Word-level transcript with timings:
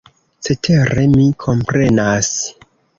Cetere 0.47 1.05
mi 1.13 1.29
komprenas! 1.47 2.35